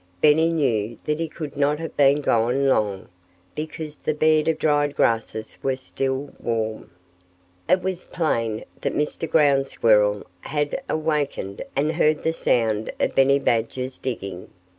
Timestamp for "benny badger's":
13.13-13.99